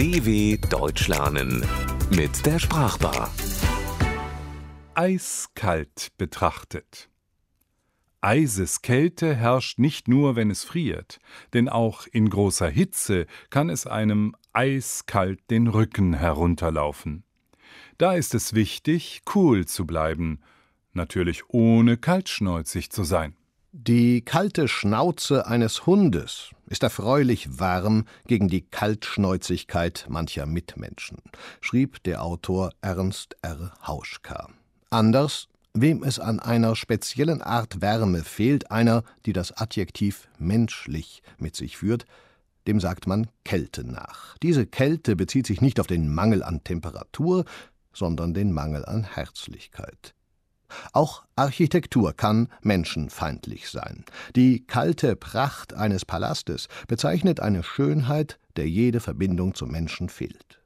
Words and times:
DW 0.00 0.56
Deutsch 0.70 1.08
lernen 1.08 1.62
mit 2.16 2.46
der 2.46 2.58
Sprachbar. 2.58 3.30
Eiskalt 4.94 6.12
betrachtet. 6.16 7.10
Eiseskälte 8.22 9.34
herrscht 9.34 9.78
nicht 9.78 10.08
nur, 10.08 10.36
wenn 10.36 10.50
es 10.50 10.64
friert, 10.64 11.18
denn 11.52 11.68
auch 11.68 12.06
in 12.06 12.30
großer 12.30 12.70
Hitze 12.70 13.26
kann 13.50 13.68
es 13.68 13.86
einem 13.86 14.34
eiskalt 14.54 15.40
den 15.50 15.66
Rücken 15.66 16.14
herunterlaufen. 16.14 17.24
Da 17.98 18.14
ist 18.14 18.34
es 18.34 18.54
wichtig, 18.54 19.20
cool 19.34 19.66
zu 19.66 19.86
bleiben, 19.86 20.40
natürlich 20.94 21.50
ohne 21.50 21.98
kaltschnäuzig 21.98 22.88
zu 22.88 23.04
sein. 23.04 23.36
Die 23.72 24.22
kalte 24.22 24.66
Schnauze 24.66 25.46
eines 25.46 25.86
Hundes 25.86 26.50
ist 26.66 26.82
erfreulich 26.82 27.60
warm 27.60 28.04
gegen 28.26 28.48
die 28.48 28.62
Kaltschnäuzigkeit 28.62 30.06
mancher 30.08 30.44
Mitmenschen, 30.44 31.18
schrieb 31.60 32.02
der 32.02 32.24
Autor 32.24 32.72
Ernst 32.80 33.36
R. 33.42 33.72
Hauschka. 33.86 34.48
Anders, 34.90 35.46
wem 35.72 36.02
es 36.02 36.18
an 36.18 36.40
einer 36.40 36.74
speziellen 36.74 37.42
Art 37.42 37.80
Wärme 37.80 38.24
fehlt, 38.24 38.72
einer, 38.72 39.04
die 39.24 39.32
das 39.32 39.52
Adjektiv 39.52 40.28
menschlich 40.36 41.22
mit 41.38 41.54
sich 41.54 41.76
führt, 41.76 42.06
dem 42.66 42.80
sagt 42.80 43.06
man 43.06 43.28
Kälte 43.44 43.84
nach. 43.84 44.36
Diese 44.38 44.66
Kälte 44.66 45.14
bezieht 45.14 45.46
sich 45.46 45.60
nicht 45.60 45.78
auf 45.78 45.86
den 45.86 46.12
Mangel 46.12 46.42
an 46.42 46.64
Temperatur, 46.64 47.44
sondern 47.92 48.34
den 48.34 48.50
Mangel 48.50 48.84
an 48.84 49.04
Herzlichkeit. 49.04 50.16
Auch 50.92 51.24
Architektur 51.36 52.12
kann 52.12 52.48
menschenfeindlich 52.62 53.68
sein. 53.70 54.04
Die 54.36 54.66
kalte 54.66 55.16
Pracht 55.16 55.74
eines 55.74 56.04
Palastes 56.04 56.68
bezeichnet 56.88 57.40
eine 57.40 57.62
Schönheit, 57.62 58.38
der 58.56 58.68
jede 58.68 59.00
Verbindung 59.00 59.54
zum 59.54 59.70
Menschen 59.70 60.08
fehlt. 60.08 60.60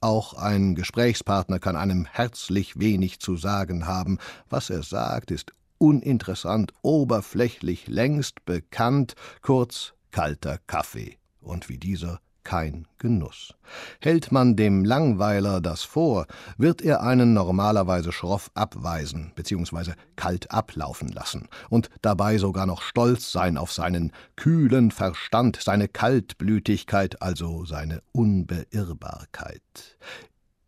Auch 0.00 0.34
ein 0.34 0.74
Gesprächspartner 0.76 1.58
kann 1.58 1.74
einem 1.74 2.04
herzlich 2.04 2.78
wenig 2.78 3.18
zu 3.18 3.36
sagen 3.36 3.86
haben. 3.86 4.18
Was 4.48 4.70
er 4.70 4.82
sagt, 4.82 5.30
ist 5.32 5.52
uninteressant, 5.78 6.72
oberflächlich, 6.82 7.88
längst 7.88 8.44
bekannt, 8.44 9.14
kurz 9.42 9.94
kalter 10.10 10.58
Kaffee. 10.66 11.18
Und 11.40 11.68
wie 11.68 11.78
dieser 11.78 12.20
kein 12.44 12.86
Genuss. 12.98 13.54
Hält 14.00 14.32
man 14.32 14.56
dem 14.56 14.84
Langweiler 14.84 15.60
das 15.60 15.82
vor, 15.82 16.26
wird 16.56 16.82
er 16.82 17.02
einen 17.02 17.34
normalerweise 17.34 18.12
schroff 18.12 18.50
abweisen 18.54 19.32
bzw. 19.34 19.92
kalt 20.16 20.50
ablaufen 20.50 21.08
lassen 21.08 21.48
und 21.68 21.90
dabei 22.02 22.38
sogar 22.38 22.66
noch 22.66 22.82
stolz 22.82 23.32
sein 23.32 23.58
auf 23.58 23.72
seinen 23.72 24.12
kühlen 24.36 24.90
Verstand, 24.90 25.58
seine 25.62 25.88
Kaltblütigkeit, 25.88 27.20
also 27.22 27.64
seine 27.64 28.02
Unbeirrbarkeit. 28.12 29.98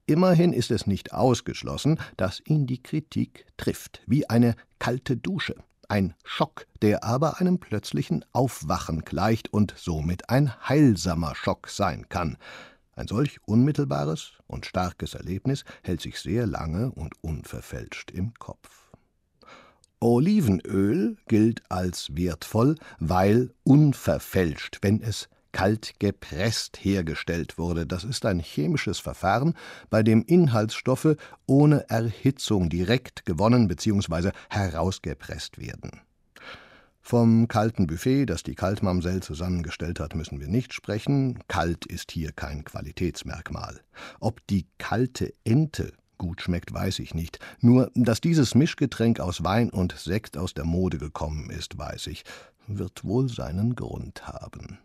Immerhin 0.07 0.53
ist 0.53 0.71
es 0.71 0.87
nicht 0.87 1.13
ausgeschlossen, 1.13 1.99
dass 2.17 2.43
ihn 2.45 2.67
die 2.67 2.83
Kritik 2.83 3.47
trifft, 3.57 4.03
wie 4.07 4.29
eine 4.29 4.57
kalte 4.79 5.17
Dusche 5.17 5.55
ein 5.91 6.15
Schock, 6.25 6.67
der 6.83 7.05
aber 7.05 7.41
einem 7.41 7.59
plötzlichen 7.59 8.25
Aufwachen 8.33 9.01
gleicht 9.01 9.53
und 9.53 9.75
somit 9.77 10.31
ein 10.31 10.69
heilsamer 10.69 11.35
Schock 11.35 11.69
sein 11.69 12.09
kann. 12.09 12.39
Ein 12.95 13.09
solch 13.09 13.39
unmittelbares 13.47 14.33
und 14.47 14.67
starkes 14.67 15.15
Erlebnis 15.15 15.65
hält 15.83 16.01
sich 16.01 16.21
sehr 16.21 16.47
lange 16.47 16.91
und 16.93 17.15
unverfälscht 17.23 18.11
im 18.11 18.35
Kopf. 18.35 18.93
Olivenöl 20.01 21.19
gilt 21.29 21.63
als 21.71 22.17
wertvoll, 22.17 22.77
weil 22.99 23.53
unverfälscht, 23.65 24.79
wenn 24.83 25.03
es 25.03 25.29
kalt 25.53 25.95
gepresst 25.99 26.79
hergestellt 26.83 27.59
wurde. 27.59 27.87
Das 27.87 28.05
ist 28.05 28.25
ein 28.27 28.41
chemisches 28.41 28.99
Verfahren, 28.99 29.55
bei 29.89 30.03
dem 30.03 30.23
Inhaltsstoffe 30.23 31.17
ohne 31.47 31.89
Erhitzung 31.89 32.69
direkt 32.69 33.25
gewonnen 33.27 33.69
bzw. 33.69 34.31
herausgepresst 34.49 35.59
werden. 35.59 36.01
Vom 37.03 37.49
kalten 37.49 37.87
Buffet, 37.87 38.27
das 38.27 38.43
die 38.43 38.55
Kaltmamsell 38.55 39.23
zusammengestellt 39.23 39.99
hat, 40.01 40.15
müssen 40.15 40.39
wir 40.39 40.49
nicht 40.49 40.73
sprechen. 40.75 41.39
Kalt 41.49 41.87
ist 41.87 42.13
hier 42.13 42.31
kein 42.31 42.65
Qualitätsmerkmal. 42.65 43.81
Ob 44.21 44.47
die 44.49 44.67
kalte 44.79 45.33
Ente 45.43 45.93
gut 46.19 46.43
schmeckt, 46.43 46.73
weiß 46.73 46.99
ich 46.99 47.15
nicht. 47.15 47.41
Nur, 47.61 47.91
dass 47.95 48.21
dieses 48.21 48.55
Mischgetränk 48.55 49.19
aus 49.19 49.43
Wein 49.43 49.71
und 49.71 49.97
Sekt 49.99 50.37
aus 50.37 50.55
der 50.55 50.67
Mode 50.67 50.99
gekommen 50.99 51.51
ist, 51.51 51.79
weiß 51.79 52.09
ich. 52.09 52.25
Wird 52.67 53.05
wohl 53.05 53.29
seinen 53.29 53.75
Grund 53.75 54.29
haben. 54.29 54.79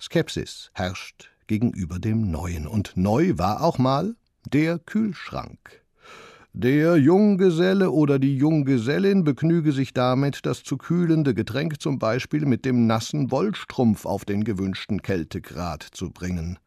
Skepsis 0.00 0.70
herrscht 0.74 1.30
gegenüber 1.46 1.98
dem 1.98 2.30
Neuen, 2.30 2.66
und 2.66 2.96
neu 2.96 3.34
war 3.36 3.62
auch 3.62 3.78
mal 3.78 4.16
der 4.46 4.78
Kühlschrank. 4.78 5.82
Der 6.52 6.96
Junggeselle 6.96 7.90
oder 7.90 8.18
die 8.18 8.36
Junggesellin 8.36 9.24
begnüge 9.24 9.72
sich 9.72 9.92
damit, 9.92 10.46
das 10.46 10.62
zu 10.62 10.76
kühlende 10.76 11.34
Getränk 11.34 11.80
zum 11.80 11.98
Beispiel 11.98 12.46
mit 12.46 12.64
dem 12.64 12.86
nassen 12.86 13.30
Wollstrumpf 13.30 14.06
auf 14.06 14.24
den 14.24 14.44
gewünschten 14.44 15.02
Kältegrad 15.02 15.82
zu 15.82 16.10
bringen. 16.10 16.58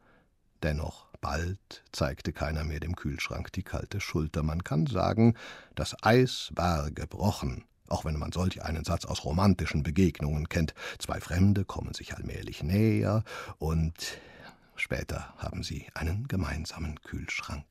Dennoch 0.62 1.06
bald 1.20 1.84
zeigte 1.92 2.32
keiner 2.32 2.64
mehr 2.64 2.80
dem 2.80 2.96
Kühlschrank 2.96 3.50
die 3.52 3.62
kalte 3.62 4.00
Schulter. 4.00 4.42
Man 4.42 4.62
kann 4.62 4.86
sagen, 4.86 5.34
das 5.74 5.96
Eis 6.02 6.50
war 6.54 6.90
gebrochen 6.90 7.64
auch 7.90 8.04
wenn 8.04 8.18
man 8.18 8.32
solch 8.32 8.62
einen 8.62 8.84
Satz 8.84 9.04
aus 9.04 9.24
romantischen 9.24 9.82
Begegnungen 9.82 10.48
kennt. 10.48 10.74
Zwei 10.98 11.20
Fremde 11.20 11.64
kommen 11.64 11.94
sich 11.94 12.16
allmählich 12.16 12.62
näher 12.62 13.24
und 13.58 13.94
später 14.76 15.34
haben 15.38 15.62
sie 15.62 15.86
einen 15.94 16.28
gemeinsamen 16.28 17.00
Kühlschrank. 17.02 17.64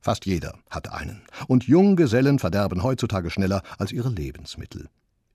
Fast 0.00 0.26
jeder 0.26 0.58
hat 0.68 0.92
einen, 0.92 1.22
und 1.48 1.64
Junggesellen 1.66 2.38
verderben 2.38 2.82
heutzutage 2.82 3.30
schneller 3.30 3.62
als 3.78 3.90
ihre 3.90 4.10
Lebensmittel. 4.10 4.90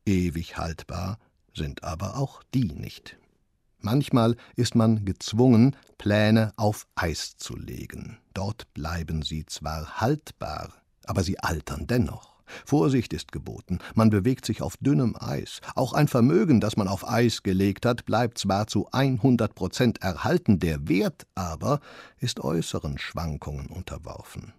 Ewig 0.05 0.57
haltbar 0.57 1.17
sind 1.55 1.83
aber 1.83 2.17
auch 2.17 2.43
die 2.53 2.71
nicht. 2.73 3.17
Manchmal 3.81 4.35
ist 4.55 4.75
man 4.75 5.05
gezwungen, 5.05 5.75
Pläne 5.97 6.53
auf 6.57 6.85
Eis 6.95 7.38
zu 7.38 7.55
legen. 7.55 8.17
Dort 8.33 8.71
bleiben 8.73 9.21
sie 9.21 9.45
zwar 9.45 10.01
haltbar, 10.01 10.73
aber 11.05 11.23
sie 11.23 11.39
altern 11.39 11.88
dennoch. 11.88 12.38
Vorsicht 12.65 13.13
ist 13.13 13.31
geboten, 13.31 13.79
man 13.95 14.09
bewegt 14.09 14.45
sich 14.45 14.61
auf 14.61 14.77
dünnem 14.77 15.15
Eis. 15.19 15.61
Auch 15.75 15.93
ein 15.93 16.07
Vermögen, 16.07 16.59
das 16.59 16.77
man 16.77 16.87
auf 16.87 17.07
Eis 17.07 17.43
gelegt 17.43 17.85
hat, 17.85 18.05
bleibt 18.05 18.37
zwar 18.37 18.67
zu 18.67 18.87
100 18.91 19.55
Prozent 19.55 20.01
erhalten, 20.01 20.59
der 20.59 20.88
Wert 20.88 21.27
aber 21.35 21.79
ist 22.19 22.39
äußeren 22.39 22.97
Schwankungen 22.97 23.67
unterworfen. 23.67 24.53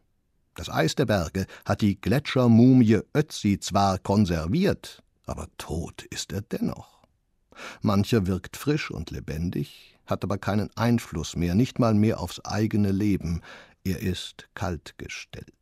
Das 0.55 0.69
Eis 0.69 0.95
der 0.95 1.07
Berge 1.07 1.47
hat 1.65 1.81
die 1.81 2.01
Gletschermumie 2.01 3.01
Ötzi 3.15 3.59
zwar 3.61 3.99
konserviert, 3.99 5.03
aber 5.27 5.47
tot 5.59 6.03
ist 6.11 6.33
er 6.33 6.43
dennoch. 6.43 7.01
Mancher 7.83 8.27
wirkt 8.27 8.57
frisch 8.57 8.91
und 8.91 9.11
lebendig, 9.11 9.99
hat 10.07 10.25
aber 10.25 10.39
keinen 10.39 10.71
Einfluss 10.77 11.37
mehr, 11.37 11.55
nicht 11.55 11.79
mal 11.79 11.95
mehr 11.95 12.21
aufs 12.21 12.41
eigene 12.45 12.91
Leben, 12.91 13.43
er 13.85 14.01
ist 14.01 14.49
kaltgestellt. 14.55 15.55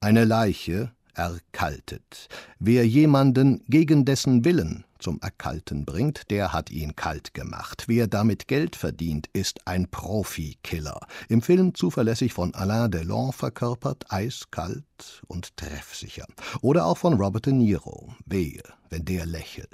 Eine 0.00 0.24
Leiche 0.24 0.92
erkaltet. 1.14 2.28
Wer 2.58 2.86
jemanden 2.86 3.62
gegen 3.68 4.04
dessen 4.04 4.44
Willen 4.44 4.84
zum 4.98 5.20
Erkalten 5.20 5.84
bringt, 5.84 6.30
der 6.30 6.52
hat 6.52 6.70
ihn 6.70 6.94
kalt 6.94 7.34
gemacht. 7.34 7.84
Wer 7.86 8.06
damit 8.06 8.48
Geld 8.48 8.76
verdient, 8.76 9.28
ist 9.32 9.66
ein 9.66 9.90
Profikiller. 9.90 11.00
Im 11.28 11.42
Film 11.42 11.74
zuverlässig 11.74 12.32
von 12.32 12.54
Alain 12.54 12.90
Delon 12.90 13.32
verkörpert, 13.32 14.04
eiskalt 14.10 15.22
und 15.26 15.56
treffsicher. 15.56 16.26
Oder 16.60 16.86
auch 16.86 16.98
von 16.98 17.14
Robert 17.14 17.46
De 17.46 17.52
Niro. 17.52 18.14
Wehe, 18.26 18.62
wenn 18.90 19.04
der 19.04 19.26
lächelt. 19.26 19.68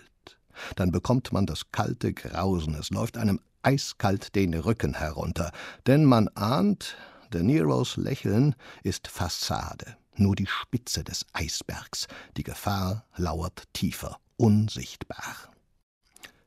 Dann 0.77 0.91
bekommt 0.91 1.33
man 1.33 1.47
das 1.47 1.71
kalte 1.71 2.13
Grausen, 2.13 2.75
es 2.75 2.91
läuft 2.91 3.19
einem 3.19 3.41
eiskalt 3.63 4.35
den 4.35 4.55
Rücken 4.55 4.95
herunter, 4.95 5.51
denn 5.87 6.05
man 6.05 6.29
ahnt, 6.29 6.97
De 7.33 7.43
Niros 7.43 7.97
Lächeln 7.97 8.55
ist 8.83 9.09
Fassade, 9.09 9.97
nur 10.17 10.37
die 10.37 10.47
Spitze 10.47 11.03
des 11.03 11.27
Eisbergs. 11.33 12.07
Die 12.37 12.45
Gefahr 12.45 13.05
lauert 13.17 13.65
tiefer, 13.73 14.19
unsichtbar. 14.37 15.35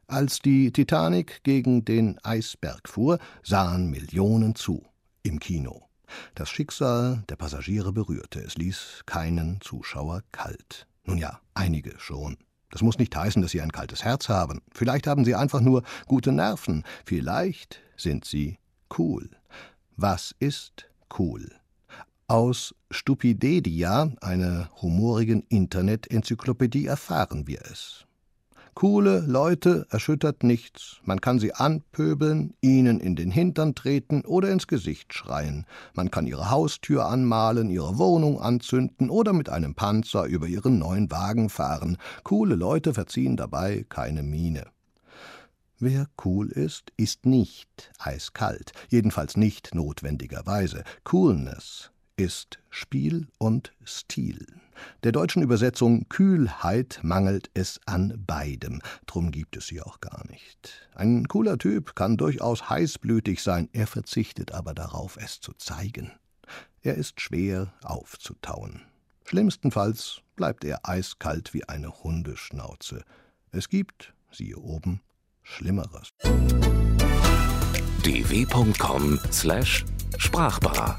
Als 0.07 0.39
die 0.39 0.71
Titanic 0.71 1.43
gegen 1.43 1.85
den 1.85 2.17
Eisberg 2.23 2.87
fuhr, 2.87 3.19
sahen 3.43 3.89
Millionen 3.89 4.55
zu 4.55 4.85
im 5.21 5.39
Kino. 5.39 5.87
Das 6.33 6.49
Schicksal 6.49 7.23
der 7.29 7.35
Passagiere 7.35 7.91
berührte, 7.91 8.39
es 8.39 8.55
ließ 8.55 9.03
keinen 9.05 9.61
Zuschauer 9.61 10.23
kalt. 10.31 10.87
Nun 11.03 11.17
ja, 11.17 11.39
einige 11.53 11.99
schon. 11.99 12.37
Das 12.71 12.81
muss 12.81 12.97
nicht 12.97 13.15
heißen, 13.15 13.41
dass 13.41 13.51
sie 13.51 13.61
ein 13.61 13.71
kaltes 13.71 14.03
Herz 14.03 14.29
haben. 14.29 14.61
Vielleicht 14.71 15.07
haben 15.07 15.25
sie 15.25 15.35
einfach 15.35 15.61
nur 15.61 15.83
gute 16.07 16.31
Nerven. 16.31 16.83
Vielleicht 17.05 17.81
sind 17.97 18.25
sie 18.25 18.59
cool. 18.97 19.29
Was 20.01 20.33
ist 20.39 20.89
cool? 21.19 21.51
Aus 22.29 22.73
Stupidedia, 22.89 24.09
einer 24.21 24.69
humorigen 24.81 25.43
Internet-Enzyklopädie, 25.49 26.85
erfahren 26.85 27.47
wir 27.47 27.59
es. 27.69 28.05
Coole 28.75 29.19
Leute 29.27 29.87
erschüttert 29.89 30.43
nichts. 30.43 31.01
Man 31.03 31.19
kann 31.19 31.37
sie 31.37 31.53
anpöbeln, 31.53 32.53
ihnen 32.61 33.01
in 33.01 33.17
den 33.17 33.29
Hintern 33.29 33.75
treten 33.75 34.21
oder 34.21 34.49
ins 34.53 34.67
Gesicht 34.67 35.13
schreien. 35.13 35.65
Man 35.93 36.09
kann 36.09 36.27
ihre 36.27 36.49
Haustür 36.49 37.05
anmalen, 37.07 37.69
ihre 37.69 37.97
Wohnung 37.97 38.39
anzünden 38.39 39.09
oder 39.09 39.33
mit 39.33 39.49
einem 39.49 39.75
Panzer 39.75 40.23
über 40.23 40.47
ihren 40.47 40.79
neuen 40.79 41.11
Wagen 41.11 41.49
fahren. 41.49 41.97
Coole 42.23 42.55
Leute 42.55 42.93
verziehen 42.93 43.35
dabei 43.35 43.85
keine 43.89 44.23
Miene. 44.23 44.63
Wer 45.81 46.09
cool 46.25 46.49
ist, 46.49 46.91
ist 46.97 47.25
nicht 47.25 47.91
eiskalt, 47.99 48.73
jedenfalls 48.89 49.37
nicht 49.37 49.73
notwendigerweise. 49.73 50.83
Coolness 51.05 51.91
ist 52.17 52.59
Spiel 52.69 53.27
und 53.37 53.71
Stil. 53.85 54.45
Der 55.03 55.13
deutschen 55.13 55.41
Übersetzung 55.41 56.09
Kühlheit 56.09 56.99
mangelt 57.01 57.49
es 57.53 57.79
an 57.85 58.21
beidem, 58.27 58.81
drum 59.05 59.31
gibt 59.31 59.55
es 59.55 59.67
sie 59.67 59.81
auch 59.81 60.01
gar 60.01 60.27
nicht. 60.29 60.89
Ein 60.95 61.29
cooler 61.29 61.57
Typ 61.57 61.95
kann 61.95 62.17
durchaus 62.17 62.69
heißblütig 62.69 63.41
sein, 63.41 63.69
er 63.71 63.87
verzichtet 63.87 64.51
aber 64.51 64.73
darauf, 64.73 65.15
es 65.15 65.39
zu 65.39 65.53
zeigen. 65.53 66.11
Er 66.81 66.95
ist 66.95 67.21
schwer 67.21 67.73
aufzutauen. 67.83 68.81
Schlimmstenfalls 69.23 70.21
bleibt 70.35 70.65
er 70.65 70.89
eiskalt 70.89 71.53
wie 71.53 71.69
eine 71.69 72.03
Hundeschnauze. 72.03 73.05
Es 73.51 73.69
gibt, 73.69 74.13
siehe 74.29 74.57
oben, 74.57 75.01
Schlimmeres. 75.55 76.13
dw.com/sprachbar 78.03 80.97